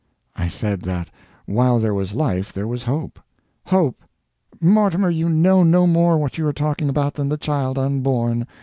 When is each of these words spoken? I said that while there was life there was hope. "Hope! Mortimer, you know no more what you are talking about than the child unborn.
I 0.35 0.47
said 0.47 0.81
that 0.81 1.11
while 1.45 1.77
there 1.77 1.93
was 1.93 2.15
life 2.15 2.51
there 2.51 2.65
was 2.67 2.81
hope. 2.85 3.19
"Hope! 3.67 4.01
Mortimer, 4.59 5.11
you 5.11 5.29
know 5.29 5.61
no 5.61 5.85
more 5.85 6.17
what 6.17 6.39
you 6.39 6.47
are 6.47 6.53
talking 6.53 6.89
about 6.89 7.13
than 7.13 7.29
the 7.29 7.37
child 7.37 7.77
unborn. 7.77 8.47